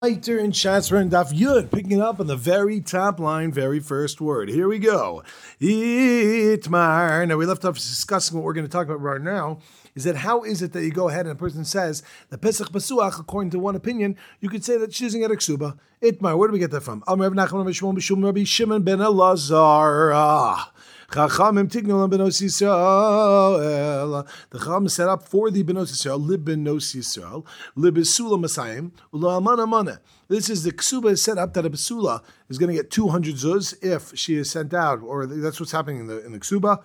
[0.00, 4.20] Weiter in Chatzmer and Daf Yud, picking up on the very top line, very first
[4.20, 4.48] word.
[4.48, 5.24] Here we go.
[5.60, 7.26] Itmar.
[7.26, 9.58] Now we left off discussing what we're going to talk about right now.
[9.96, 12.68] Is that how is it that you go ahead and a person says the Pesach
[12.68, 15.76] Basuach, according to one opinion, you could say that she's using a Ksuba.
[16.00, 17.02] Itmar, where do we get that from?
[17.08, 20.68] Amr Nachman Shimon ben Elazar.
[21.10, 24.26] Chachamim tignolam benos Yisrael.
[24.50, 27.46] The Chacham set up for the benos Yisrael, lib benos Yisrael,
[27.76, 30.02] lib besula masayim, ula mana.
[30.28, 33.36] This is the ksuba is set up that a besula is going to get 200
[33.36, 36.82] zuz if she is sent out, or that's what's happening in the in the ksuba.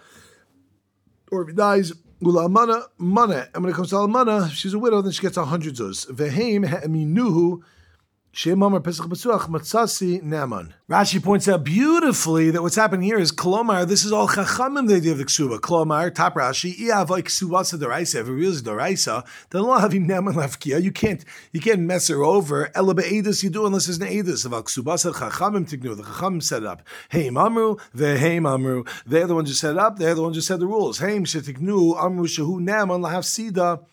[1.30, 3.50] Or if he dies, ula mana mana.
[3.54, 6.10] And when it comes to almana, she's a widow, then she gets 100 zuz.
[6.10, 7.62] Veheim ha'aminuhu
[8.36, 8.58] Rashi
[11.24, 15.12] points out beautifully that what's happening here is Kolomar, this is all Chachamim the idea
[15.12, 15.60] of the Ksuba.
[15.60, 20.34] Kolomar, top Rashi, Iavai Ksubasa Daraisa, if it really is Daraisa, then Allah having Neman
[20.34, 22.76] Lafkia, you can't you can't mess her over.
[22.76, 24.46] Ela Be'edus you do unless there's an Edus.
[24.46, 26.82] Of Ksubasa Chachamim Tignu, the Chachamim set it up.
[27.12, 28.84] Heim Amru, Veheim Amru.
[29.06, 30.98] They're the ones who set it up, they're the ones who set the rules.
[30.98, 33.86] Heim Shetiknu, Amru Shahu Neman Lahav Sida.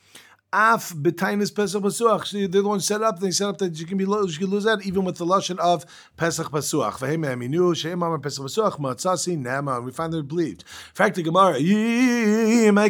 [0.52, 2.32] Af betainis Pesach Pasuach.
[2.32, 3.20] They're the ones set up.
[3.20, 5.58] They set up that you can be you can lose that even with the lashon
[5.58, 6.94] of Pesach Pasuach.
[6.94, 9.80] V'hem aminu she'em amar Pesach Pasuach matzasi nama.
[9.80, 10.62] We find it believed.
[10.62, 11.60] In fact the Gemara.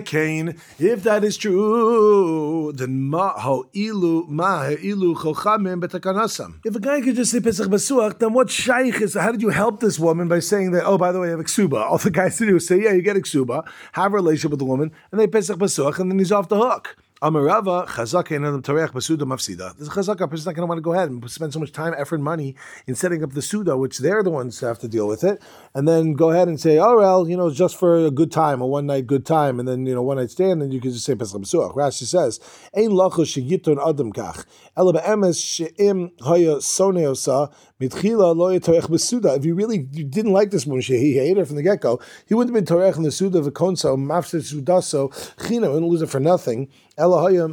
[0.00, 0.58] Kain.
[0.78, 6.60] If that is true, then ma ho ilu ma ilu chochamim betakanasam.
[6.64, 9.12] If a guy could just say Pesach Pasuach, then what shaykh is?
[9.12, 10.86] How did you help this woman by saying that?
[10.86, 11.82] Oh, by the way, I have ksuba.
[11.90, 14.60] All the guys to do is say, yeah, you get ksuba, have a relationship with
[14.60, 16.96] the woman, and they Pesach Pasuach, and then he's off the hook.
[17.22, 19.76] Amarava chazaka and tareach basuda mafsida.
[19.76, 21.94] This chazaka person's not going to want to go ahead and spend so much time,
[21.98, 24.88] effort, and money in setting up the suda, which they're the ones who have to
[24.88, 25.38] deal with it,
[25.74, 28.62] and then go ahead and say, oh well, you know, just for a good time,
[28.62, 30.92] a one night good time, and then you know one night stand, and you can
[30.92, 31.76] just say pesach basuach.
[31.76, 32.40] Rashi says,
[32.74, 39.36] ein lacho sheyiton adam kach, ela be'emes she'im haya soneosa mitchila lo basuda.
[39.36, 42.32] If you really didn't like this one, he hated her from the get go, he
[42.32, 45.12] wouldn't have been torech in the suda of a konso mafsid sudaso
[45.46, 46.70] china, wouldn't lose it for nothing.
[47.00, 47.44] Elahaya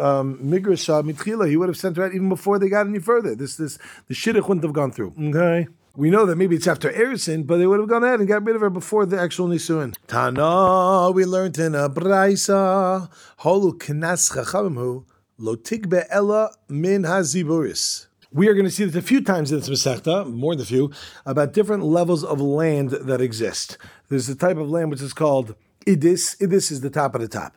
[0.00, 3.34] um, Migrisha Mitchila, he would have sent her out even before they got any further.
[3.34, 3.78] This this
[4.08, 5.14] the shidduch wouldn't have gone through.
[5.18, 5.68] Okay.
[5.96, 8.44] We know that maybe it's after Erison, but they would have gone ahead and got
[8.44, 9.96] rid of her before the actual Nisuin.
[10.06, 15.04] Tana, we learned in a Braisa, Holu Knas Chachamimhu,
[15.38, 18.06] Lo Tigbe Ella Min Haziburis.
[18.32, 20.66] We are going to see this a few times in this Masechta, more than a
[20.66, 20.92] few,
[21.26, 23.76] about different levels of land that exist.
[24.08, 26.38] There's a type of land which is called Idis.
[26.38, 27.56] Idis is the top of the top.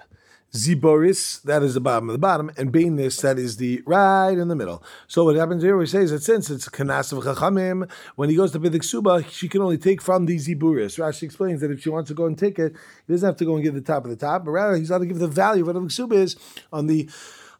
[0.53, 4.49] Ziboris, that is the bottom of the bottom, and Bainis, that is the right in
[4.49, 4.83] the middle.
[5.07, 8.51] So what happens here, he says that since it's Kanas of Chachamim, when he goes
[8.51, 10.99] to Bidik Suba, she can only take from the Ziburis.
[10.99, 12.73] Rashi explains that if she wants to go and take it,
[13.07, 14.89] he doesn't have to go and give the top of the top, but rather he's
[14.89, 16.35] got to give the value of what Suba is
[16.71, 17.09] on the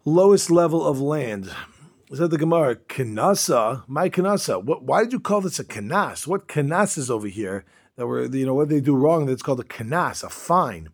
[0.06, 1.52] lowest level of land.
[2.14, 4.64] Said the Gemara, Kanasa, my Kanasa.
[4.64, 6.28] What, why did you call this a Kanas?
[6.28, 7.66] What Kanas is over here
[7.96, 10.90] that were, you know, what they do wrong that's called a Kanas, a fine?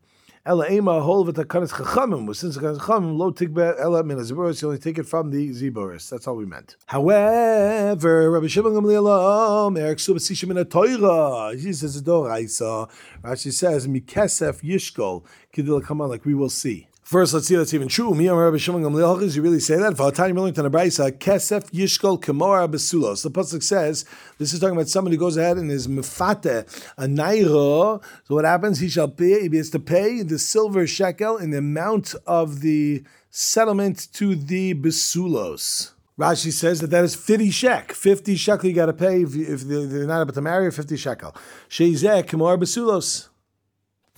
[0.50, 2.36] Ella ema hol v'takanas chachamim.
[2.36, 6.10] Since the chachamim lo tikbe ella min aziboris, you only take it from the ziboris.
[6.10, 6.76] That's all we meant.
[6.88, 11.56] However, Rabbi Shimon Gamliel Omer ksuba sishim min Torah.
[11.56, 12.90] He says a doraisa.
[13.24, 15.24] Rashi says mikesef yishkol
[15.54, 16.89] kidil on like we will see.
[17.10, 18.14] First, let's see if that's even true.
[18.14, 19.94] Me Rabbi Shimon Gamliel, you really say that?
[19.94, 23.24] V'atani Abraisa, kesef yishkol besulos.
[23.24, 24.06] The pasuk says
[24.38, 28.04] this is talking about somebody who goes ahead and is mefate a nairo.
[28.26, 28.80] So what happens?
[28.80, 29.50] He shall pay.
[29.50, 34.76] He has to pay the silver shekel in the amount of the settlement to the
[34.76, 35.94] besulos.
[36.20, 37.92] Rashi says that that is 50 shek.
[37.92, 41.36] 50 shekel you got to pay if, if they're not able to marry, 50 shekel.
[41.70, 43.29] Sheizek, kemor besulos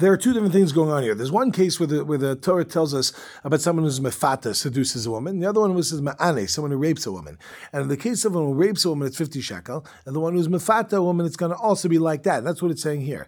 [0.01, 1.13] there are two different things going on here.
[1.13, 3.13] There's one case where the, where the Torah tells us
[3.43, 5.39] about someone who's mefata, seduces a woman.
[5.39, 7.37] The other one was ma'ane, someone who rapes a woman.
[7.71, 9.85] And in the case of one who rapes a woman, it's 50 shekel.
[10.05, 12.43] And the one who's mefata a woman, it's going to also be like that.
[12.43, 13.27] That's what it's saying here.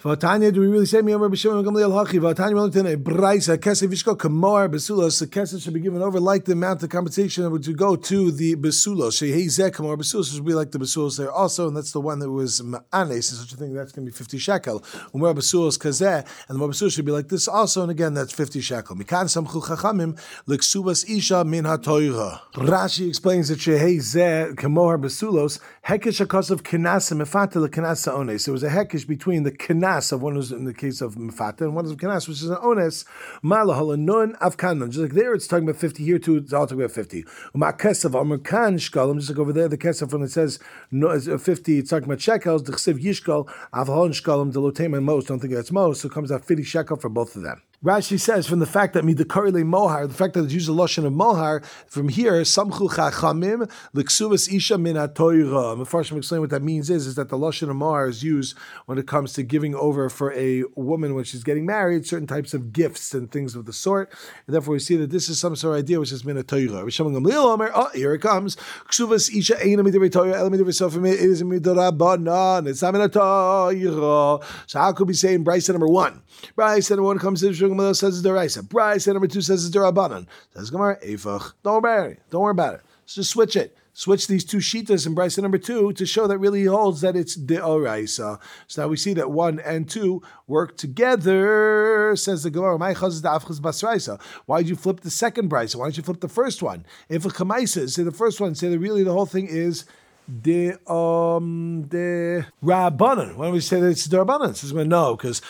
[0.00, 2.20] Vatanya, do we really say me Rabbi Shimon Gamliel Hachi?
[2.20, 5.18] Vatanya Melton a Braisa Kesef Vishko Kamar Besulos.
[5.18, 8.30] The Kesef should be given over like the amount of compensation that would go to
[8.30, 9.18] the Besulos.
[9.18, 12.20] Shehei Zek Kamar Besulos should be like the Besulos there also, and that's the one
[12.20, 13.74] that was Ma'anes, and such a thing.
[13.74, 14.84] That's going to be fifty shekel.
[15.16, 18.60] Umar Besulos Kazeh, and the Besulos should be like this also, and again that's fifty
[18.60, 18.94] shekel.
[18.94, 21.64] Mikan Samchu Chachamim Liksubas Isha Min.
[21.64, 25.58] Rashi explains that Shehei Zeh Kamar Besulos
[25.88, 28.44] Hekesh Akasav Kinasa Mefata Lekinasa Ones.
[28.44, 31.62] There was a hekesh between the Kinasa of one who's in the case of mefata,
[31.62, 33.04] and one is kanas, which is an ones
[33.42, 34.90] malahala nun afkanon.
[34.90, 36.04] Just like there, it's talking about fifty.
[36.04, 37.24] Here too, it's all talking about fifty.
[37.54, 39.16] Umakesav amerkan shkalim.
[39.16, 40.58] Just like over there, the kesef when it says
[40.92, 42.64] uh, fifty, it's talking about shekels.
[42.64, 45.28] The chsiv yishkal avhon shkalim delotema most.
[45.28, 46.02] Don't think that's most.
[46.02, 47.62] So it comes out fifty shekel for both of them.
[47.84, 51.06] Rashi says from the fact that midakarile mohar, the fact that it's used a lotion
[51.06, 55.78] of mohar, from here samchu chachamim liksuvas isha min hatoira.
[55.78, 58.98] Mefarshim explain what that means is is that the lotion of mohar is used when
[58.98, 62.72] it comes to giving over for a woman when she's getting married certain types of
[62.72, 64.12] gifts and things of the sort.
[64.48, 66.82] And therefore, we see that this is some sort of idea which is min hatoira.
[66.82, 68.56] Rishon Gamliel Omer, oh here it comes.
[68.88, 71.08] Ksuvas isha eina midivei toira el midivei sofim.
[71.08, 72.66] It is midorabanan.
[72.66, 73.08] It's not min.
[73.12, 74.40] So
[74.80, 76.22] how could we say in Bryce number one?
[76.56, 78.68] Bryce number one comes to Gemara says it's deraisa.
[78.68, 80.26] Bryce number two says it's derabanan.
[80.54, 81.52] Says Gemara efach.
[81.62, 82.80] Don't worry, don't worry about it.
[83.02, 83.76] Let's just switch it.
[83.98, 87.36] Switch these two shitas in Bryce number two to show that really holds that it's
[87.36, 88.38] deoraisa.
[88.68, 92.14] So now we see that one and two work together.
[92.14, 95.74] Says the Gemara, "My basraisa." Why did you flip the second Bryce?
[95.74, 96.86] Why don't you flip the first one?
[97.08, 99.84] If a kamaisa, say the first one, say that really the whole thing is
[100.28, 103.36] the um the rabbanon.
[103.36, 104.54] Why don't we say that it's the rabbanon?
[104.54, 105.42] Says no, because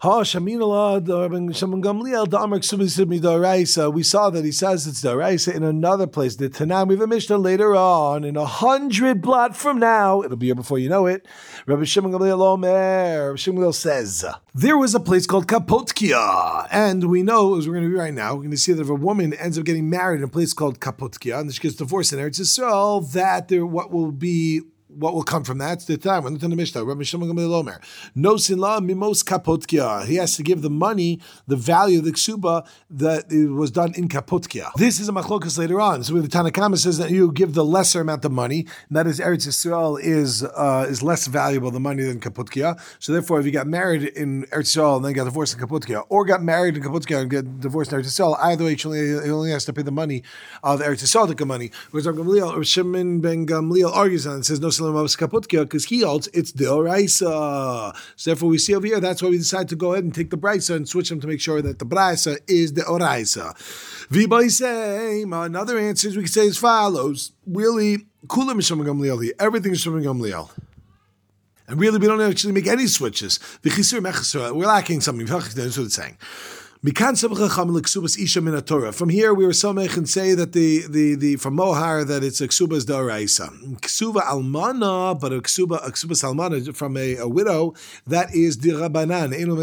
[0.00, 0.22] Uh,
[3.20, 3.92] Daraisa.
[3.92, 6.36] We saw that he says it's Daraisa in another place.
[6.36, 10.22] The Tanam we have a Mishnah later on in a hundred blot from now.
[10.22, 11.26] It'll be here before you know it.
[11.66, 13.36] Rabbi Shimon Gamliel Omer.
[13.36, 14.24] Shimon says
[14.54, 18.14] there was a place called Kapotkia, and we know as we're going to be right
[18.14, 20.28] now, we're going to see that if a woman ends up getting married in a
[20.28, 24.62] place called Kapotkia, and she gets divorced in Eretz Yisrael, that there what will be
[24.88, 25.74] what will come from that?
[25.74, 26.24] It's the time.
[26.24, 26.84] We're the Mishnah.
[26.84, 27.80] Rabbi Shimon Gamliel.
[28.14, 30.06] No sinla mimos kapotkia.
[30.06, 34.08] He has to give the money, the value of the ksuba that was done in
[34.08, 34.72] kapotkia.
[34.76, 36.04] This is a machlokas later on.
[36.04, 39.20] So the Tanakama says that you give the lesser amount of money, and that is
[39.20, 42.80] Eretz Yisrael is uh, is less valuable the money than kapotkia.
[42.98, 46.04] So therefore, if you got married in Eretz Yisrael and then got divorced in kapotkia,
[46.08, 49.50] or got married in kapotkia and get divorced in Eretz Yisrael, either way, he only
[49.50, 50.22] has to pay the money
[50.62, 51.70] of Eretz Yisrael money.
[51.90, 57.94] Whereas Shimon ben Gamliel argues on and says no because he holds it's the Oraisa.
[58.16, 60.30] So therefore, we see over here that's why we decide to go ahead and take
[60.30, 63.54] the Brisa and switch them to make sure that the Brisa is the Oraisa.
[64.08, 65.46] Vibaisem.
[65.46, 69.30] Another answer we can say as follows: Really, Kula Misham Gamliel.
[69.38, 70.50] Everything is from Gamliel.
[71.66, 73.38] And really, we don't actually make any switches.
[73.62, 75.26] We're lacking something.
[75.26, 76.16] That's what it's saying.
[76.80, 76.94] From
[79.08, 82.46] here, we were samech and say that the, the, the from Mohar that it's a
[82.46, 83.50] ksuba daraisa.
[83.80, 87.74] Ksuba almana, but a ksuba a ksuba almana from a, a widow
[88.06, 89.34] that is dirabanan.
[89.34, 89.56] Eno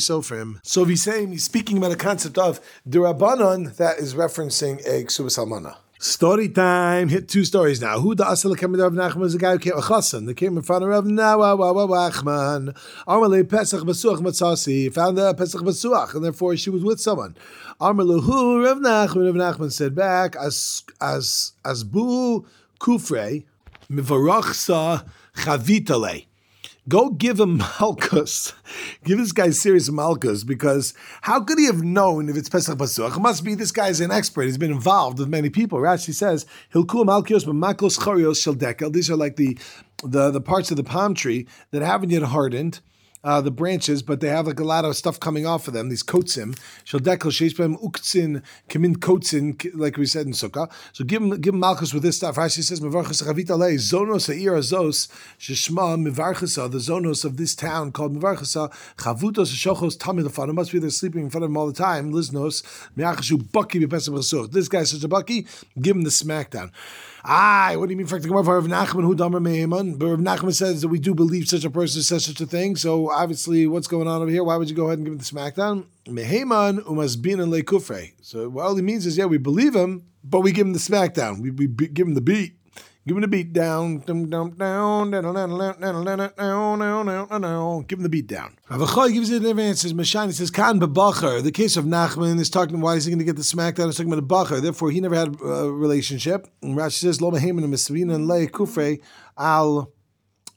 [0.00, 0.58] sofrim.
[0.64, 5.30] So he's saying he's speaking about a concept of dirabanan that is referencing a ksuba
[5.30, 5.76] salmana.
[5.98, 7.08] Story time.
[7.08, 7.98] Hit two stories now.
[7.98, 10.26] Who the asal came Rav Nachman is a guy who came a chassan.
[10.26, 12.76] They came in front of Rav Nawa Wachman.
[13.08, 14.92] Amalei Pesach Basuach Matzasi.
[14.92, 17.34] Found the Pesach Basuach, and therefore she was with someone.
[17.80, 19.24] Amalahu Rav Nachman.
[19.24, 22.44] Rav Nachman said back as as as bu
[22.78, 23.44] kufre
[23.90, 26.26] mivarachsa chavitale
[26.88, 28.52] go give him Malkus.
[29.04, 33.16] give this guy serious Malkus because how could he have known if it's Pesach Basuach?
[33.16, 34.42] It must be this guy's an expert.
[34.42, 35.78] He's been involved with many people.
[35.78, 39.58] Rashi says, Hilkul Malkios, but Makos Chorios Shel These are like the,
[40.04, 42.80] the, the parts of the palm tree that haven't yet hardened
[43.24, 45.88] uh, the branches, but they have like a lot of stuff coming off of them.
[45.88, 50.70] These kotsim, shaldekel sheishbem uktzin kamin kotsin, like we said in Sukkah.
[50.92, 52.36] So give him give him malchus with this stuff.
[52.36, 55.08] Rashi says mevarchas chavita le zonos ha'ir azos
[55.38, 60.78] sheshma mevarchasa the zonos of this town called mevarchasa chavutos shochos tamid lefanu must be
[60.78, 62.12] there sleeping in front of him all the time.
[62.12, 62.62] Liznos
[62.96, 65.46] meachashu baki b'pesach This guy's such a bucky.
[65.80, 66.70] Give him the smackdown.
[67.28, 69.98] Ah, what do you mean Rav Nachman who damer meheman?
[69.98, 72.76] But Rav Nachman says that we do believe such a person says such a thing.
[72.76, 74.44] So obviously, what's going on over here?
[74.44, 75.86] Why would you go ahead and give him the smackdown?
[76.06, 78.12] Meheman umasbin and lekufre.
[78.22, 80.78] So what all he means is, yeah, we believe him, but we give him the
[80.78, 81.40] smackdown.
[81.40, 82.54] We, we give him the beat.
[83.06, 83.98] Give him the beat down.
[83.98, 84.44] Give him the
[88.10, 88.56] beat down.
[88.68, 89.88] Ravachai gives it an answer.
[89.90, 91.40] Mashani says, Khan Babacher.
[91.40, 93.86] The case of Nachman is talking why is he going to get the smackdown?
[93.86, 94.60] It's talking about a Bacher.
[94.60, 96.48] Therefore, he never had a relationship.
[96.62, 99.00] And Rashi says, Lo Meheman and Mesavina and Le Kufre
[99.38, 99.92] al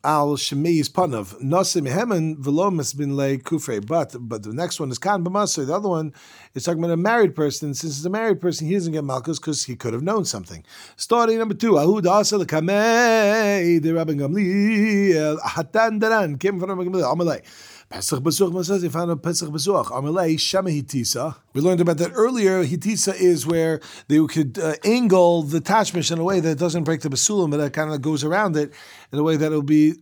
[0.03, 3.85] al shemi's panav nasim hemen v'lo bin le kufre.
[3.85, 5.67] But but the next one is kan b'masay.
[5.67, 6.13] The other one
[6.53, 7.73] is talking about a married person.
[7.73, 10.63] Since it's a married person, he doesn't get malchus because he could have known something.
[10.95, 11.73] Story number two.
[11.73, 17.41] Ahud asel kamei the Rabbi Gamliel hatan daran came from Rabbi Gamliel Amalei.
[17.89, 19.87] Pesach Besuach says he found a Pesach Besuach.
[19.87, 21.35] Amalei Shema Hitisa.
[21.53, 22.63] We learned about that earlier.
[22.63, 27.01] Hitisa is where they could uh, angle the tashmish in a way that doesn't break
[27.01, 28.71] the basulim, but it kind of goes around it
[29.11, 29.95] in a way that it'll be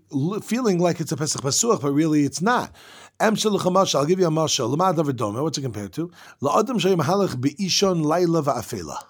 [0.44, 2.76] feeling like it's a Pesach Besuach, but really it's not.
[3.20, 5.42] I'll give you a mashal.
[5.42, 6.12] What's it compared to?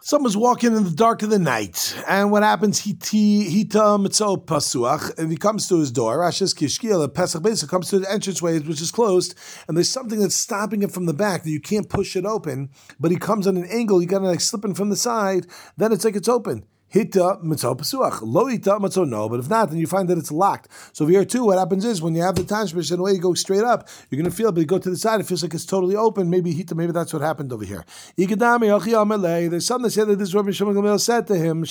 [0.02, 2.80] Someone's walking in the dark of the night, and what happens?
[2.80, 6.20] He pasuach, and he comes to his door.
[6.20, 9.36] Rashis kishkiel pesach basic comes to the entranceway, which is closed,
[9.68, 12.70] and there's something that's stopping it from the back that you can't push it open.
[13.00, 14.02] But he comes on an angle.
[14.02, 15.48] You got to like slipping from the side.
[15.76, 16.64] Then it's like it's open.
[16.94, 18.20] Hita mitzvah pasuach.
[18.22, 20.70] Lo hita mitzvah no, but if not, then you find that it's locked.
[20.94, 23.20] So here too, what happens is when you have the tashmish and the way you
[23.20, 25.44] go straight up, you're going to feel but you go to the side, it feels
[25.44, 26.30] like it's totally open.
[26.30, 27.84] Maybe hita, maybe that's what happened over here.
[28.16, 31.66] There's some that say that this is what Mishma Gamil said to him,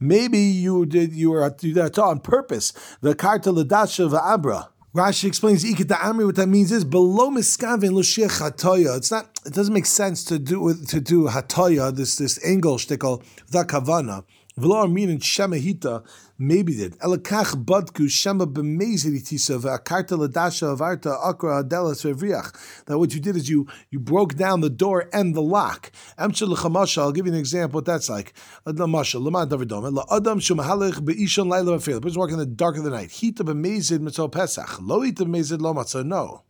[0.00, 2.72] Maybe you did, you were you did that on purpose.
[3.00, 4.68] The karta ladasha va'abra.
[4.94, 6.24] Rashi explains Ikita Amri.
[6.24, 8.96] What that means is below miskavin l'shiach hatoya.
[8.96, 9.38] It's not.
[9.44, 14.24] It doesn't make sense to do to do hatoya this this angle shtickle without kavana.
[14.58, 16.04] V'lo meaning shemahita
[16.36, 16.98] maybe did.
[16.98, 22.84] Elakach badku shema b'mezid itisa v'akarta ladasha avarta akra hadelas v'vriach.
[22.86, 25.92] That what you did is you you broke down the door and the lock.
[26.18, 27.02] Emshel l'chamasha.
[27.02, 27.78] I'll give you an example.
[27.78, 28.34] What that's like.
[28.66, 31.94] Lamasha l'man davidom la'adam shumahalech be'ishon laila v'feil.
[31.94, 33.10] The person walking in the dark of the night.
[33.10, 34.80] Hita b'mezid mitzvah pesach.
[34.80, 36.04] Lo hita b'mezid lo matzah.
[36.04, 36.42] No.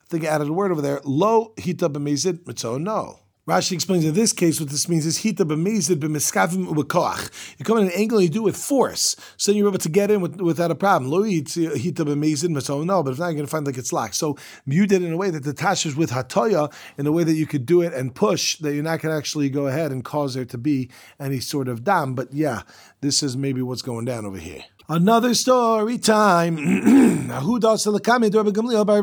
[0.00, 1.00] I think I added a word over there.
[1.04, 2.78] Lo hita b'mezid mitzvah.
[2.78, 3.20] No.
[3.50, 7.56] Rashi explains in this case what this means is hita b'mezid b'miskavim u'b'koach.
[7.58, 9.78] You come in an angle and you do it with force, so then you're able
[9.78, 11.10] to get in with, without a problem.
[11.10, 14.14] Lo hita b'mezid no, but if not, you're going to find like it's locked.
[14.14, 17.34] So you did it in a way that detaches with hatoya in a way that
[17.34, 20.04] you could do it and push that you're not going to actually go ahead and
[20.04, 20.88] cause there to be
[21.18, 22.14] any sort of dam.
[22.14, 22.62] But yeah,
[23.00, 24.62] this is maybe what's going down over here.
[24.88, 26.56] Another story time.
[26.56, 28.96] Who does the by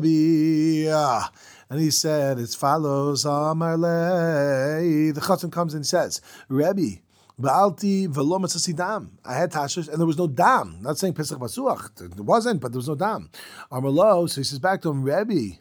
[0.00, 1.30] Rebbe?
[1.72, 5.14] And he said, as follows, Amarle.
[5.14, 7.00] The Chatzim comes and says, Rebbe,
[7.40, 9.16] Baalti dam.
[9.24, 10.80] I had tashish and there was no dam.
[10.82, 11.98] Not saying Pesach Basuach.
[12.02, 13.30] It wasn't, but there was no dam.
[13.72, 15.56] Amarlo, so he says back to him, Rebbe,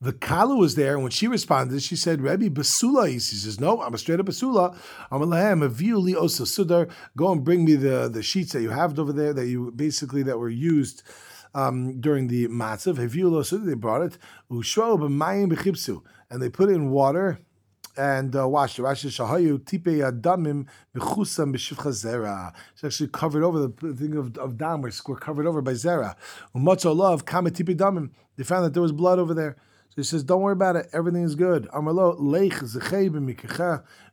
[0.00, 3.08] the Kala was there, and when she responded, she said, Rebbe, Basula.
[3.08, 4.76] He says, No, I'm a straight up Basula.
[5.12, 6.90] I'm a Lahem, a Osa Sudar.
[7.16, 10.24] Go and bring me the, the sheets that you have over there that you basically
[10.24, 11.04] that were used
[11.54, 12.96] um, during the matzav.
[12.96, 14.18] They brought it.
[16.30, 17.40] And they put it in water
[17.96, 18.82] and uh, washed it.
[18.82, 19.06] Rashi.
[22.72, 24.82] It's actually covered over the thing of, of dam.
[24.82, 26.14] We're covered over by zera.
[26.54, 29.56] They found that there was blood over there.
[29.90, 30.86] So he says, "Don't worry about it.
[30.92, 31.68] Everything is good."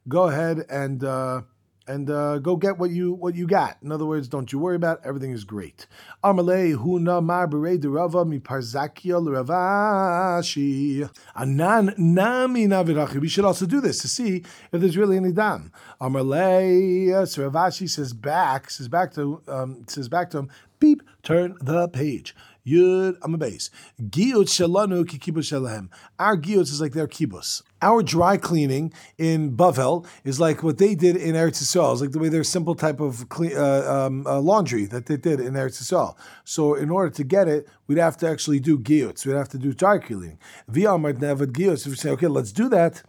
[0.07, 1.03] Go ahead and.
[1.03, 1.41] Uh,
[1.87, 3.77] and uh, go get what you what you got.
[3.81, 5.07] In other words, don't you worry about it.
[5.07, 5.87] everything is great.
[6.23, 13.19] Amalei huna mar derava mi parzakia l'Rav Ashi anan nami navirachi.
[13.19, 15.71] We should also do this to see if there's really any dam.
[16.01, 20.49] Amalei so Rav Ashi says back says back to um, says back to him.
[20.79, 22.35] Beep, turn the page.
[22.67, 23.69] Yud I'm a base.
[24.01, 25.89] Giyot shalanu kikibus shalahem.
[26.19, 27.63] Our giyot is like their kibbutz.
[27.81, 31.93] Our dry cleaning in Bavel is like what they did in Eretz Yisrael.
[31.93, 35.17] It's like the way their simple type of clean, uh, um, uh, laundry that they
[35.17, 36.15] did in Eretz Yisrael.
[36.43, 39.23] So in order to get it, we'd have to actually do giyot.
[39.25, 40.39] We'd have to do dry cleaning.
[40.71, 41.85] V'amar nevad giyot.
[41.85, 43.03] If we say, okay, let's do that.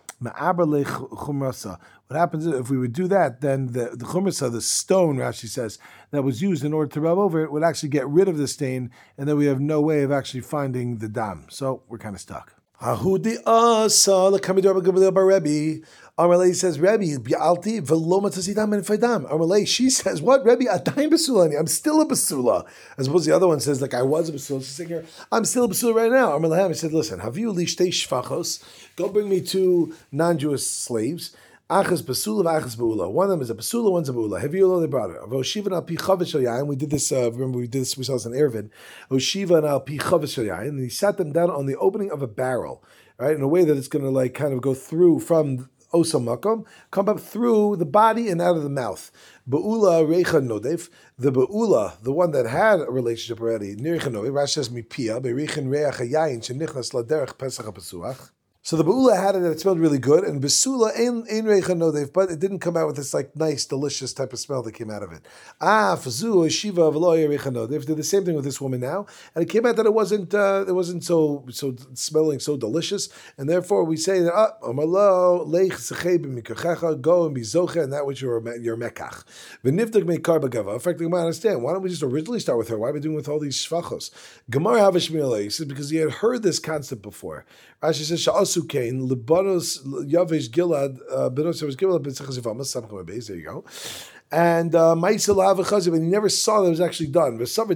[2.09, 3.43] What happens if we would do that?
[3.43, 5.79] Then the, the the stone, Rashi says,
[6.11, 8.49] that was used in order to rub over it, would actually get rid of the
[8.49, 11.45] stain, and then we have no way of actually finding the dam.
[11.51, 12.55] So we're kind of stuck.
[12.81, 15.85] Ahudi asa lakamidor Rebbe.
[16.19, 19.31] Amalei says, Rebbe, bi'alti v'lo matzasidam and faydam.
[19.31, 20.45] Amalei, she says, what?
[20.47, 21.59] Rebbe, atayim basulani.
[21.59, 22.67] I'm still a basula.
[22.97, 24.61] As opposed the other one says, like, I was a basula.
[24.61, 26.39] She's saying here, I'm still a basula right now.
[26.39, 28.65] Amalei, I said, listen, have you lishtei shfachos?
[28.97, 31.37] Go bring me two non-Jewish slaves.
[31.71, 33.13] Achas basula v'achas baula.
[33.13, 34.41] One of them is a basula, one's a baula.
[34.41, 35.19] Heviula, they brought it.
[35.29, 37.13] Voshiva al pi chavish We did this.
[37.13, 37.95] Uh, remember, we did this.
[37.95, 38.71] We saw this in Eruvin.
[39.11, 42.83] Oshiva al pi chavish And he sat them down on the opening of a barrel,
[43.19, 46.65] right, in a way that it's going to like kind of go through from osamakom,
[46.91, 49.11] come up through the body and out of the mouth.
[49.47, 54.55] Ba'ula reicha nodev, the ba'ula, the one that had a relationship already, niricha nodev, Rashi
[54.55, 58.31] says mipia, be'reichin reach hayayin shenichnas laderech pesach ha'pesuach.
[58.61, 62.13] So the Ba'ula had it and it smelled really good, and Basula ein reicha nodev,
[62.13, 64.91] but it didn't come out with this like nice, delicious type of smell that came
[64.91, 65.25] out of it.
[65.61, 69.43] Ah, fazu shiva v'loya reicha nodev did the same thing with this woman now, and
[69.43, 73.49] it came out that it wasn't uh, it wasn't so so smelling so delicious, and
[73.49, 75.73] therefore we say that ah, amalo leich
[76.21, 79.25] b'mikachecha go and be zoche and that which you're your mekach.
[79.65, 80.75] V'nivdak meikar bagava.
[80.75, 82.77] In fact, Gemara understand why don't we just originally start with her?
[82.77, 84.11] Why are we doing with all these shvachos?
[84.51, 87.47] Gemara havishmila says because he had heard this concept before.
[87.83, 88.27] Rashi says
[89.09, 89.69] libanos
[90.07, 91.29] yavish gilad uh,
[91.77, 92.03] gilad
[93.29, 93.65] There you go.
[94.31, 95.27] And uh, and he
[96.01, 97.39] never saw that it was actually done.
[97.39, 97.69] He said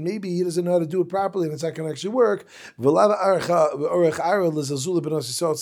[0.00, 2.10] maybe he doesn't know how to do it properly and it's not going to actually
[2.10, 2.44] work.
[2.76, 2.84] It's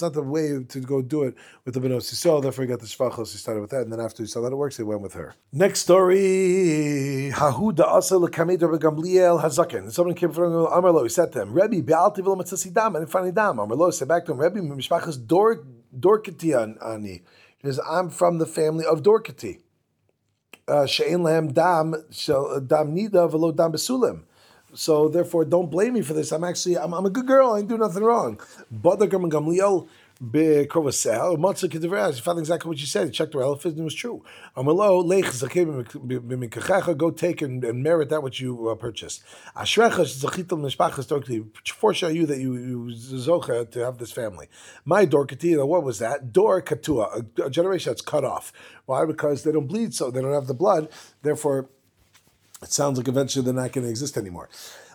[0.02, 2.86] not the way to go do it with the Benos So Therefore, he got the
[2.86, 3.32] Shvachos.
[3.32, 5.14] He started with that, and then after he saw that it works, he went with
[5.14, 5.34] her.
[5.52, 7.30] Next story.
[7.30, 8.58] Someone came
[10.32, 11.02] from Amarlo.
[11.02, 12.96] He said to him, Rebbe, be'alti v'lo matzasi.
[12.96, 13.56] And finally dam.
[13.56, 15.64] Amarlo said back to him, Rebbe, mishpachas dor
[15.94, 17.22] dorkati ani.
[17.64, 19.60] Says, I'm from the family of Dorkati.
[20.66, 24.22] Uh, She'en lam dam so dam nida v'lo dam besulim.
[24.74, 26.32] So therefore, don't blame me for this.
[26.32, 27.52] I'm actually I'm, I'm a good girl.
[27.52, 28.40] I didn't do nothing wrong.
[28.70, 29.88] But the Gamliel
[30.22, 33.06] Bekovasel, Matzah Kedivraz, he found exactly what you said.
[33.06, 34.22] He checked the elephant and it was true.
[34.56, 39.24] Amalo, Lech Zakim go take and, and merit that which you uh, purchased.
[39.56, 44.48] Ashrecha Zachitel Mishpachas Dorkati, foreshadow you that you, you Zocha to have this family.
[44.84, 46.32] My Dorkati, what was that?
[46.32, 48.52] Dor Katua, a, a generation that's cut off.
[48.86, 49.04] Why?
[49.04, 50.88] Because they don't bleed, so they don't have the blood.
[51.22, 51.68] Therefore,
[52.62, 54.48] it sounds like eventually they're not going to exist anymore.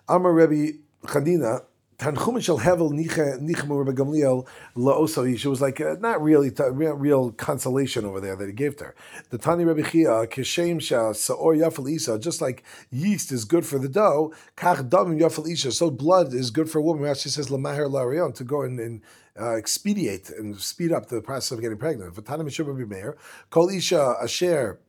[0.07, 1.65] Amar Rebbe Chanina,
[2.00, 5.46] Tanchum shel Hevel Nichmu Rebbe Gamliel Laosayish.
[5.46, 8.75] It was like uh, not really t- real, real, consolation over there that he gave
[8.77, 8.96] to her.
[9.32, 12.20] The Tani Rebbe Chia Kishem Sha Saor Yafel Isa.
[12.20, 15.72] Just like yeast is good for the dough, Kach Dam Yafel Isha.
[15.72, 17.16] So blood is good for a woman.
[17.16, 19.01] She says Lamaher Larion to go and, and
[19.39, 22.13] uh, expedite and speed up the process of getting pregnant.
[22.13, 23.18] V'tana Mishum Rebbe Meir
[23.50, 24.80] Kol Isha Asher.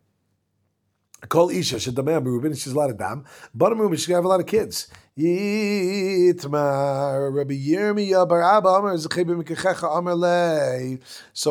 [1.28, 2.56] Kol Isha Shedameh Berubin.
[2.56, 3.24] She's a lot of dam.
[3.52, 3.96] Bottom room.
[3.96, 4.88] She have a lot of kids.
[5.16, 5.24] So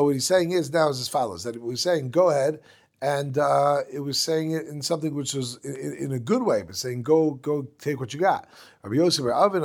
[0.03, 2.61] what he's saying is now is as follows: that it was saying, go ahead,
[3.01, 6.63] and uh, it was saying it in something which was in, in, a good way,
[6.63, 8.47] but saying, go, go, take what you got.
[8.83, 9.63] Rabbi Yosef Avin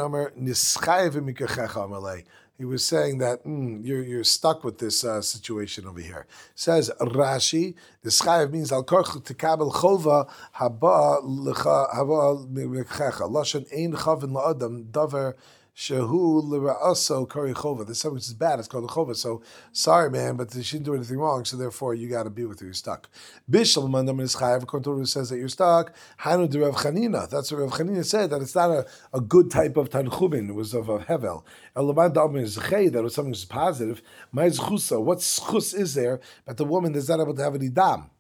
[2.59, 6.27] he was saying that mm, you're, you're stuck with this uh, situation over here.
[6.55, 14.33] Says Rashi, the chayav means al korch tekabel chova haba haba mechecha lashon ein chavin
[14.33, 15.35] laadam davar
[15.75, 17.87] Shehu Lira'aso Kari Chova.
[17.87, 19.17] There's something is bad, it's called a Chova.
[19.17, 22.45] So sorry, man, but she didn't do anything wrong, so therefore you got to be
[22.45, 23.09] with her, you're stuck.
[23.51, 25.95] Bishal Mandam is Chayav, to says that you're stuck.
[26.19, 27.29] Hanu de Rav Chanina.
[27.29, 30.55] That's what Rav Chanina said, that it's not a, a good type of Tanchumin, it
[30.55, 31.43] was of a Hevel.
[31.75, 34.03] Elaman Dalman is Chay, that was something which positive.
[34.31, 37.71] My Chusa, what Chus is there, but the woman is not able to have any
[37.71, 38.11] Dam.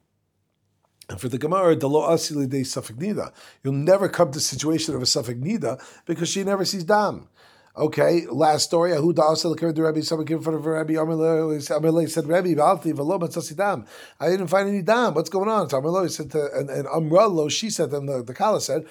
[1.08, 4.94] And for the Gemara, the lo asili de nida, you'll never come to the situation
[4.94, 7.28] of a nida because she never sees dam.
[7.74, 8.92] Okay, last story.
[8.92, 10.00] Ahu da'asel to Rabbi.
[10.00, 13.86] Someone came in front of Rabbi Amalei said, Rabbi, Balti, v'lo dam.
[14.20, 15.14] I didn't find any dam.
[15.14, 15.70] What's going on?
[15.70, 18.84] So Amalei said to, and, and Amrullo, she said, and the, the Kala said,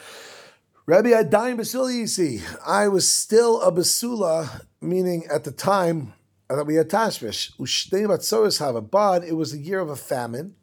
[0.88, 2.41] Rabbi, I died in Basula.
[2.65, 6.13] I was still a Basula, meaning at the time
[6.50, 7.56] that we had Tashmish.
[7.58, 10.56] Ushtei have a but it was a year of a famine.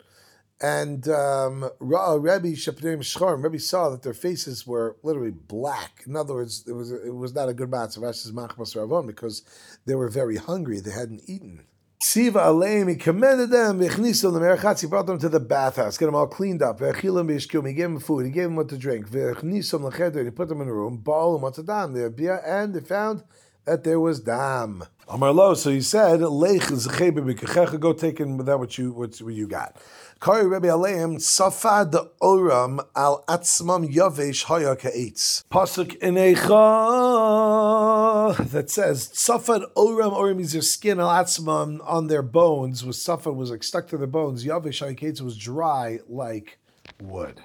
[0.60, 6.02] And um, Rabbi Shapneim Shchorim, Rabbi saw that their faces were literally black.
[6.04, 7.98] In other words, it was it was not a good matzah.
[7.98, 9.42] Rashi's machmas ravon because
[9.86, 10.80] they were very hungry.
[10.80, 11.64] They hadn't eaten.
[12.00, 13.80] Siva Aleim, he commended them.
[13.80, 16.80] He brought them to the bathhouse, get them all cleaned up.
[16.80, 18.24] He gave them food.
[18.24, 19.06] He gave them what to drink.
[19.12, 20.98] He put them in a room.
[20.98, 23.24] Baal and they found
[23.64, 24.84] that there was dam.
[25.08, 26.68] Amar lo, so he said, Lech
[27.80, 29.76] go take in that what you what you got.
[30.20, 31.20] Kari Rebbe Aleim
[32.20, 35.44] Oram Al Atzmam Yavesh Haya Ka'etz.
[35.48, 35.96] Pasuk
[38.50, 43.36] that says Safad Oram Oram is their skin Al Atzmam on their bones was Safad
[43.36, 44.44] was like stuck to their bones.
[44.44, 46.58] Yavesh Haya Ka'etz was dry like
[47.00, 47.40] wood.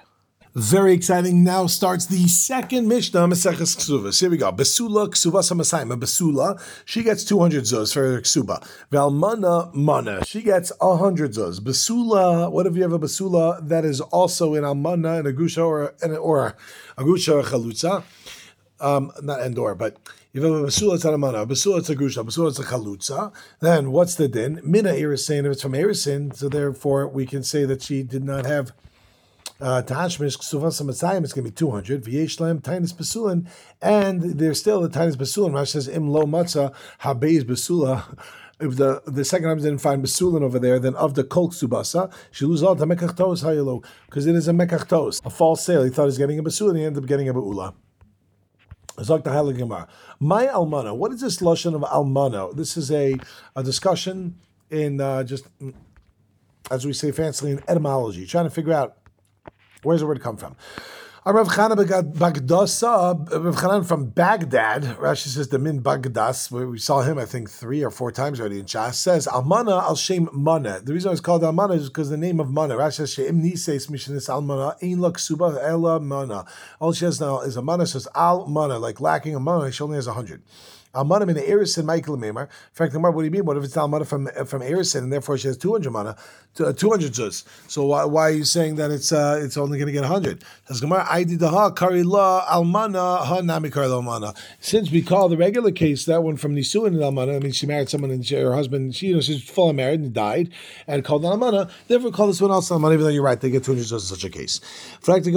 [0.54, 1.42] Very exciting.
[1.42, 4.20] Now starts the second Mishnah, Maseches Ksuvas.
[4.20, 4.52] Here we go.
[4.52, 5.98] Besula Ksuva Samasaima.
[5.98, 8.64] Besula, she gets 200 zuz for her Ksuba.
[8.92, 11.58] Valmana Mana, she gets 100 zuz.
[11.58, 15.66] Besula, what if you have a Besula that is also in Almana and a Gusha
[15.66, 16.54] or, or
[16.96, 18.04] a Gusha or Chalutza?
[18.78, 19.96] Um, not Endor, but
[20.32, 21.08] if you have a basula, it's a.
[21.08, 21.96] Basula, it's a.
[21.96, 23.32] Basula, it's a chalutza.
[23.60, 24.60] Then what's the din?
[24.64, 25.46] Mina irisin.
[25.46, 28.72] If it's from irisin, so therefore we can say that she did not have
[29.60, 32.04] uh, Tashmish Ksuvas Matzayim is going to be 200.
[32.04, 33.48] V'yeshlem Tainis Basulin,
[33.80, 35.52] and there's still the Tainis Basulin.
[35.52, 38.18] Rashi says Im Lo Matzah Habeiz Basula.
[38.60, 42.12] If the the second time didn't find Basulin over there, then of the Kol Ksubasa,
[42.30, 45.82] she loses all the Mekachtos Hayelo, because it is a Mekachtos, a false sale.
[45.82, 47.74] He thought he was getting a Basulin, he ended up getting a Ba'ula.
[48.98, 49.88] Zalk to Halakimar.
[50.20, 50.96] My almana.
[50.96, 52.54] What is this lotion of almana?
[52.56, 53.16] This is a,
[53.56, 54.36] a discussion
[54.70, 55.46] in uh, just
[56.70, 58.96] as we say fancily in etymology, trying to figure out
[59.84, 60.56] Where's the word come from?
[61.26, 67.24] Rav Chana Bagdasa, Rav from Baghdad, Rashi says the Min Bagdas, we saw him, I
[67.24, 70.80] think, three or four times already in Shas, says Almana al Shem Mana.
[70.80, 72.74] The reason it's called Almana is because the name of Mana.
[72.74, 76.44] Rashi says She'im Nises Mishanis Almana, Ein Lak Suba Ela Mana.
[76.78, 79.82] All she has now is a Mana, says Al Mana, like lacking a Mana, she
[79.82, 80.42] only has a hundred.
[80.94, 82.48] Almana in Erison, Michael Memar.
[82.72, 83.44] Frank Lamar, what do you mean?
[83.44, 86.16] What if it's Almana from from Erison and therefore she has 200 mana,
[86.54, 87.44] 200 zuz?
[87.68, 90.44] So why, why are you saying that it's uh, it's only going to get 100?
[90.68, 94.36] Says Gemara, I did the ha kari la almana ha nami almana.
[94.60, 97.66] Since we call the regular case that one from Nisuin and almana, I mean she
[97.66, 100.50] married someone and she, her husband, she you know she's fully married and died
[100.86, 101.70] and called almana.
[101.88, 102.94] Therefore, call this one also almana.
[102.94, 104.60] Even though you're right, they get 200 zuz in such a case.
[105.02, 105.28] What about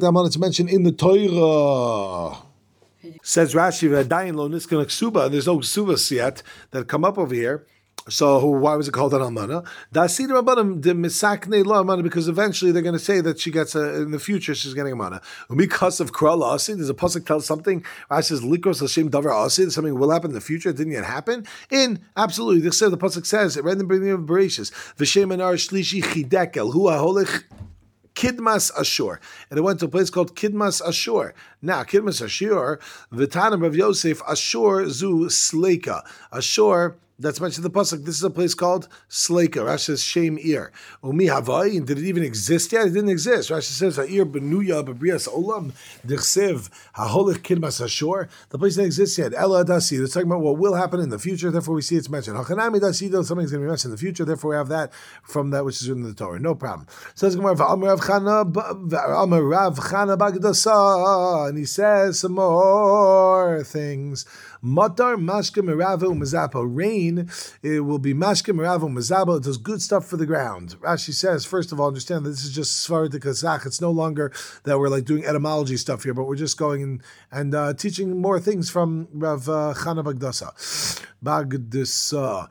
[0.00, 2.55] the almana to mention in the Torah?
[3.22, 7.66] Says Rashi, "V'adayin lo niskan ksuba." There's no ksubas yet that come up over here.
[8.08, 9.66] So why was it called an almana?
[9.92, 13.74] Dasida rabbanim de misakne lo almana because eventually they're going to say that she gets
[13.74, 15.20] a, in the future she's getting a mana.
[15.56, 17.84] Because of krala asi, there's a pasuk tells something.
[18.08, 19.68] Rashi says likros l'shem davar asi.
[19.70, 20.68] Something will happen in the future.
[20.68, 21.46] It didn't yet happen.
[21.68, 24.70] In absolutely, the pasuk says it right in the beginning of Bereshis.
[24.96, 27.42] V'shem anar shlishi chidekel hu aholich
[28.16, 29.20] Kidmas Ashur.
[29.50, 31.34] And it went to a place called Kidmas Ashur.
[31.62, 32.80] Now, Kidmas Ashur,
[33.12, 36.02] Vitanim of Yosef, Ashur zu Sleka.
[36.32, 38.04] Ashur that's mentioned in the pasuk.
[38.04, 39.64] This is a place called Sleka.
[39.64, 40.72] Rashi says Shem Ir.
[41.04, 41.84] Umi Havai.
[41.84, 42.86] Did it even exist yet?
[42.86, 43.50] It didn't exist.
[43.50, 45.72] Rashi says Ha'ir Benuya Bebrias Olam
[46.06, 48.28] Dichsev Haholich Kidmas Ashur.
[48.48, 49.34] The place didn't exist yet.
[49.34, 50.02] Ella Dasi.
[50.02, 51.50] It's talking about what will happen in the future.
[51.50, 52.36] Therefore, we see it's mentioned.
[52.36, 53.10] Hachanami Dasi.
[53.24, 54.24] Something's going to be mentioned in the future.
[54.24, 56.38] Therefore, we have that from that which is in the Torah.
[56.38, 56.86] No problem.
[57.14, 58.44] So says Gemara Rav Chana
[59.50, 64.24] Rav Chana Bagdasa, and he says some more things.
[64.64, 66.64] Matar mashke meravo mazapa.
[66.66, 67.30] Rain,
[67.62, 69.38] it will be mashke meravo mazaba.
[69.38, 70.76] It does good stuff for the ground.
[70.80, 73.66] Rashi says, first of all, understand that this is just Svardik Kazakh.
[73.66, 74.32] It's no longer
[74.64, 78.20] that we're like doing etymology stuff here, but we're just going and, and uh, teaching
[78.20, 81.04] more things from Rav uh, Chana Bagdasa.
[81.22, 82.48] Bagdasa.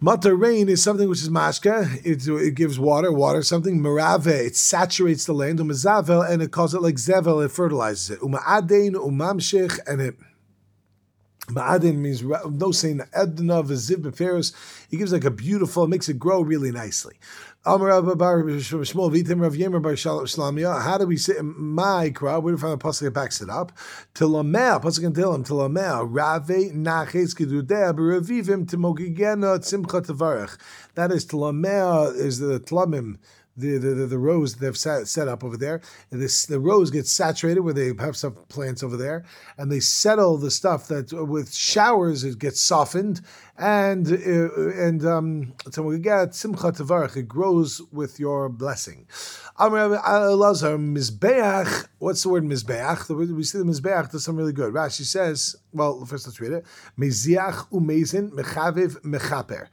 [0.00, 2.00] Matar rain is something which is mashka.
[2.04, 3.80] It, it gives water, water something.
[3.80, 5.58] Merave, it saturates the land.
[5.58, 8.20] Umazavel, and it calls it like zevel, it fertilizes it.
[8.20, 10.14] Umaadein, umamshich, and it
[11.48, 14.52] Ma'adin means no saying Edna v'ziv b'ferus.
[14.90, 17.16] He gives like a beautiful, it makes it grow really nicely.
[17.64, 18.00] Uh, how
[20.98, 22.44] do we say my crowd?
[22.44, 23.72] Where do we find the pasuk that backs it up?
[24.14, 30.56] Tilamea, pasuk tell him Tilamea Rave naches kedudea b'revivim timogigena tzimcha tavarech.
[30.94, 33.18] That is Tilamea is the tlamim
[33.58, 35.80] the, the, the, rows they've set, set up over there.
[36.10, 39.24] And this, the rows get saturated where they have some plants over there,
[39.56, 43.20] and they settle the stuff that with showers it gets softened,
[43.56, 47.16] and uh, and um, so we get simcha tavarach.
[47.16, 49.06] It grows with your blessing.
[49.58, 51.86] mizbeach.
[51.98, 53.36] What's the word mizbeach?
[53.36, 54.72] We see the mizbeach does something really good.
[54.72, 56.64] Rashi says, well, first let's read it.
[56.98, 59.68] Miziach umezin mechaviv mechaper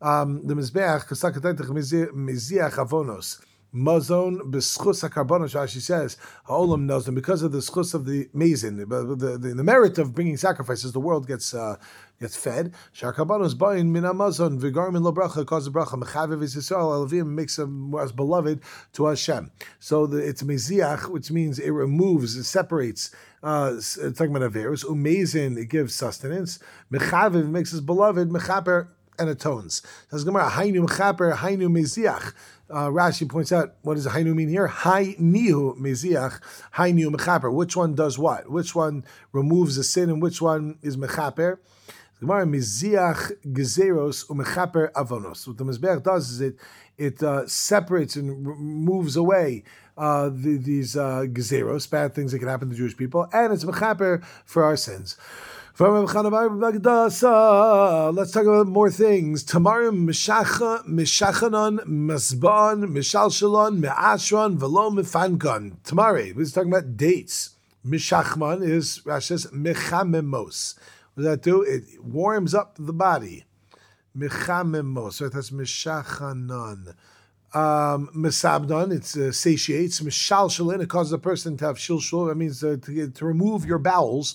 [0.00, 3.40] um, the Mizbeach, Miziach Avonos.
[3.76, 8.86] Mazon b'schus hakarbonos, Rashi says, ha'olam them because of the schus of the mazin, the,
[8.86, 11.76] the, the, merit of bringing sacrifices, the world gets uh,
[12.18, 12.72] gets fed.
[12.94, 18.12] Shakarbonos bayin min amazon v'garmin lo bracha cause bracha mechaviv is Yisrael makes them as
[18.12, 18.62] beloved
[18.94, 19.50] to Hashem.
[19.78, 23.10] So the, it's meziach, which means it removes, it separates.
[23.42, 23.78] Uh,
[24.14, 26.60] talking about averus, umazin, it gives sustenance.
[26.90, 28.30] Mechaviv makes us beloved.
[28.30, 29.82] Mechaper and atones.
[30.10, 32.32] Says Gemara, Hainu Mechaper, Hainu Meziach.
[32.68, 34.66] Uh, Rashi points out, what does Hainu mean here?
[34.66, 36.40] Hai Nihu Meziach,
[36.74, 37.52] Hainu Mechaper.
[37.52, 38.50] Which one does what?
[38.50, 41.58] Which one removes the sin and which one is Mechaper?
[42.18, 45.46] Gemara Meziach Gezeros Umechaper Avonos.
[45.46, 46.56] What the Mizbeach does is it
[46.98, 49.64] it uh, separates and moves away
[49.98, 53.64] uh, the, these uh, gezeros, bad things that can happen to Jewish people, and it's
[53.64, 55.16] mechaper for our sins.
[55.78, 56.52] Let's talk about
[58.66, 59.44] more things.
[59.44, 65.76] Tamarim mishachanon masban mishalshalon me'ashron velo mifankan.
[65.84, 66.34] Tamari.
[66.34, 67.56] We're talking about dates.
[67.86, 70.78] Mishachman is Rashi's mechamemos.
[71.12, 71.60] What does that do?
[71.60, 73.44] It warms up the body.
[74.16, 75.20] Mechamemos.
[75.20, 76.94] Right, that's mishachanon.
[77.54, 80.00] Um, mesabdon, it uh, satiates.
[80.00, 82.28] Mishalshalin, it causes a person to have shilshul.
[82.28, 84.34] That means uh, to, to remove your bowels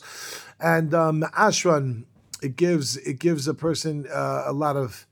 [0.61, 2.05] and um, ashran
[2.41, 5.05] it gives it gives a person uh, a lot of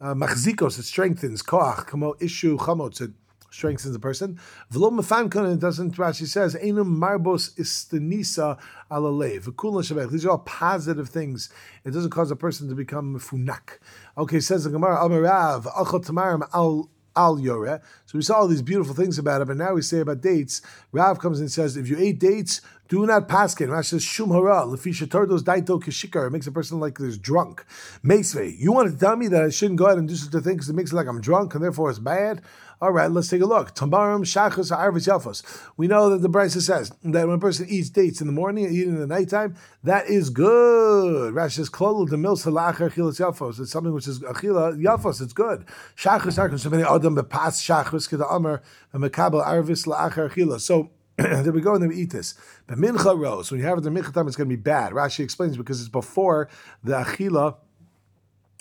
[0.00, 0.78] uh, machzikos.
[0.78, 3.00] It strengthens koach kamo ishu chamotz.
[3.00, 3.10] It
[3.50, 4.38] strengthens the person.
[4.72, 5.96] V'lo mefankan it doesn't.
[5.96, 8.58] Rashi says enum marbos istenisa
[8.90, 9.44] alalev.
[9.44, 10.10] V'kulan shabech.
[10.10, 11.48] These are all positive things.
[11.84, 13.78] It doesn't cause a person to become funak.
[14.18, 17.80] Okay, says the Gemara Amarav achot tamarim al al yore.
[18.06, 20.62] So we saw all these beautiful things about it, but now we say about dates.
[20.92, 23.70] Rav comes and says, if you ate dates, do not paskin.
[23.70, 26.26] Rav says, shum hara, lefisha tordos daito kishikar.
[26.26, 27.64] It makes a person like there's drunk.
[28.04, 30.40] Meisve, you want to tell me that I shouldn't go ahead and do such a
[30.40, 32.42] thing because it makes it like I'm drunk and therefore it's bad?
[32.80, 33.74] All right, let's take a look.
[33.74, 35.42] Tamarim shachas arvis yafos.
[35.76, 38.66] We know that the Brisa says that when a person eats dates in the morning
[38.66, 41.32] and eat in the nighttime, that is good.
[41.32, 43.60] Rashi says klolu the mil salachar chilas yafos.
[43.60, 45.22] It's something which is achila yafos.
[45.22, 45.64] It's good.
[45.96, 46.60] Shachas arvis.
[46.60, 48.60] So many adam bepas shachas keda amar
[48.92, 50.60] and mekabel arvis la'achar chila.
[50.60, 52.34] So there we go, and then we eat this.
[52.66, 54.92] But mincha rose, when you have it in mincha time, it's going to be bad.
[54.92, 56.48] Rashi explains because it's before
[56.82, 57.56] the achila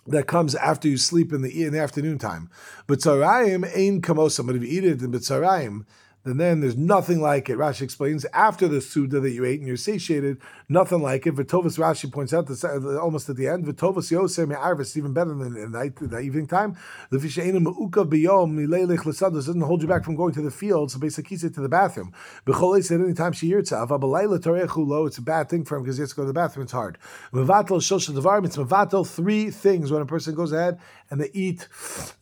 [0.06, 2.50] that comes after you sleep in the in the afternoon time.
[2.88, 4.46] But tzarayim ain't kamosa.
[4.46, 5.86] But if you eat it in the tzarayim,
[6.24, 7.58] then then there's nothing like it.
[7.58, 10.38] Rashi explains after the suda that you ate and you're satiated,
[10.70, 11.36] nothing like it.
[11.36, 13.66] Vitovas Rashi points out this, almost at the end.
[13.66, 16.78] Vitovas Yosem Arvis even better than the night, the evening time.
[17.12, 20.92] Doesn't hold you back from going to the field.
[20.92, 22.14] So basically, to the bathroom.
[22.46, 25.08] Becholei said anytime she yirtza avabalayla torechulo.
[25.08, 26.64] It's a bad thing for him because he has to go to the bathroom.
[26.64, 26.98] It's hard.
[27.34, 28.46] Mevatel shosha devarim.
[28.46, 31.68] It's mevatel three things when a person goes ahead and they eat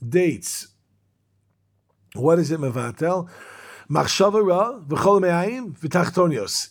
[0.08, 0.68] dates.
[2.14, 3.30] What is it mevatel?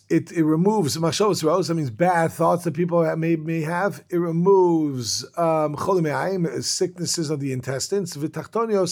[0.09, 1.61] It it removes machshavas ra.
[1.61, 4.03] That means bad thoughts that people may may have.
[4.09, 6.01] It removes um, chol
[6.63, 8.15] sicknesses of the intestines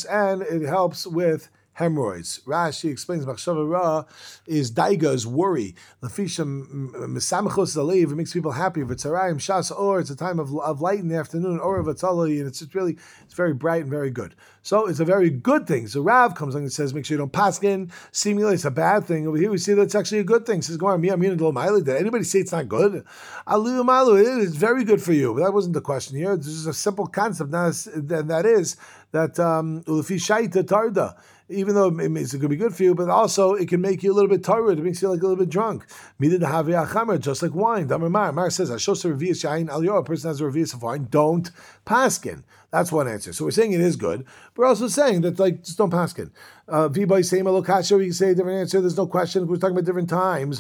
[0.06, 2.42] and it helps with hemorrhoids.
[2.46, 4.04] Rashi explains machshava ra
[4.46, 5.76] is daiga's worry.
[6.04, 8.12] Lafisha misamachos zalev.
[8.12, 8.82] It makes people happy.
[8.82, 12.48] V'tzarayim shas or it's a time of, of light in the afternoon or v'tzalai, and
[12.48, 14.36] it's just really it's very bright and very good.
[14.62, 15.88] So it's a very good thing.
[15.88, 17.92] So Rav comes along and says, make sure you don't pass in.
[18.12, 19.26] Seemingly it's a bad thing.
[19.26, 20.62] Over here we see that's actually a good thing.
[20.62, 23.06] Says, I'm Did anybody say it's not good?
[23.48, 25.34] Alu Malu, it is very good for you.
[25.34, 26.36] But that wasn't the question here.
[26.36, 28.76] This is a simple concept, and that is
[29.12, 31.16] that um, tarda
[31.50, 34.04] even though it makes it could be good for you, but also it can make
[34.04, 34.78] you a little bit tired.
[34.80, 35.86] It makes you like a little bit drunk.
[36.20, 37.88] Just like wine.
[37.88, 41.52] Mar says, a person has a revius of wine, don't
[41.86, 42.44] paskin.
[42.72, 43.34] That's one answer.
[43.34, 44.26] So we're saying it is good.
[44.56, 46.32] We're also saying that like just don't paskin.
[46.68, 48.80] Uh, V'boy same lokasha, we can say a different answer.
[48.80, 49.48] There's no question.
[49.48, 50.60] We're talking about different times.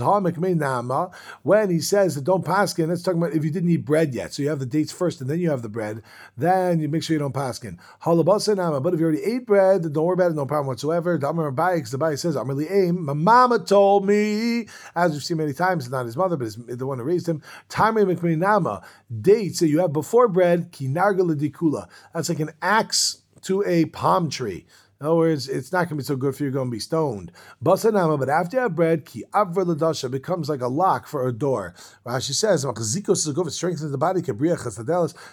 [1.43, 4.33] When he says that don't paskin, that's talking about if you didn't eat bread yet.
[4.33, 6.01] So you have the dates first and then you have the bread.
[6.35, 7.77] Then you make sure you don't paskin.
[8.01, 8.81] Halabasa nama.
[8.81, 10.35] But if you already ate bread, don't worry about it.
[10.35, 11.19] No problem whatsoever.
[11.19, 13.05] Damar because the Bai says, I'm really aim.
[13.05, 16.87] My mama told me, as we've seen many times, not his mother, but his, the
[16.87, 17.43] one who raised him.
[17.69, 18.81] Tamri nama.
[19.21, 21.87] Dates that you have before bread, kinarga ledikula.
[22.13, 24.65] That's like an axe to a palm tree.
[24.99, 26.71] In other words, it's not going to be so good for you You're going to
[26.71, 27.31] be stoned.
[27.63, 31.31] Basanama, but after you have bread, ki avra ladasha becomes like a lock for a
[31.31, 31.73] door.
[32.05, 34.21] Rashi says, strengthens the body,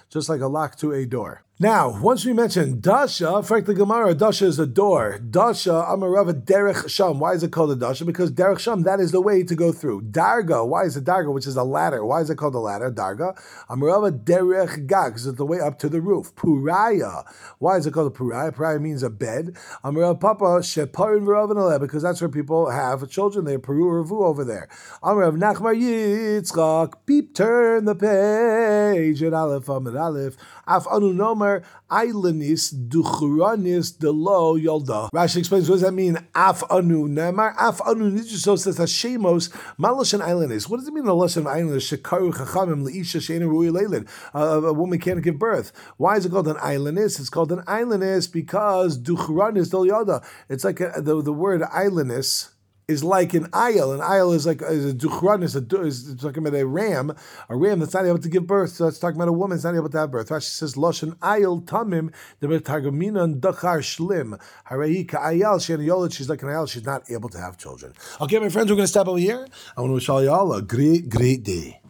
[0.09, 1.43] just like a lock to a door.
[1.59, 5.19] Now, once we mentioned Dasha, frankly, Gemara, Dasha is a door.
[5.19, 7.19] Dasha, Amarava Derech Sham.
[7.19, 8.05] Why is it called a Dasha?
[8.05, 10.03] Because Derech Sham, that is the way to go through.
[10.03, 12.05] Darga, why is it Darga, which is a ladder?
[12.05, 12.91] Why is it called a ladder?
[12.91, 13.41] Darga.
[13.71, 16.35] Amarava Derech Gag, because it's the way up to the roof.
[16.35, 17.25] Puraya,
[17.59, 18.55] why is it called a Puraya?
[18.55, 19.57] Puraya means a bed.
[19.83, 23.47] Amarava Papa, Sheparin Veravan because that's where people have children.
[23.47, 24.69] They have Peru Ravu over there.
[25.03, 30.37] Amarav Nachmar Yitzchak, peep, turn the page at Aleph, Amid Aleph.
[30.69, 31.15] Af Anu
[31.47, 35.11] Omer, Ailenis, Duchuranis, Delo, Yolda.
[35.11, 36.19] Rashi explains, what does that mean?
[36.35, 37.09] Af Anu.
[37.09, 40.69] Nemar, Af Anu, Nijuso says Hashemos, Malashan Ailenis.
[40.69, 41.97] What does it mean, of Ailenis?
[41.97, 44.09] Shekaru Chachamim, Leisha Shena Rui Leilin.
[44.35, 45.73] A woman can't give birth.
[45.97, 47.21] Why is it called an Ailenis?
[47.21, 50.25] It's called an Ailenis because Duchuranis, Del Yolda.
[50.49, 52.51] It's like a, the, the word Ailenis
[52.89, 53.95] is like an ayel.
[53.95, 57.13] An ayel is like is a duchran, is, a, is talking about a ram,
[57.49, 58.71] a ram that's not able to give birth.
[58.71, 60.29] So it's talking about a woman that's not able to have birth.
[60.29, 64.41] Rashi says, Loshan ayel tamim, the targaminan dachar shlim.
[64.71, 67.93] Harehi ayel, she a she's like an ayel, she's not able to have children.
[68.21, 69.47] Okay, my friends, we're going to stop over here.
[69.77, 71.81] I want to wish all y'all a great, great day.